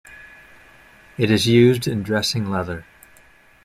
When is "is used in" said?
1.29-2.01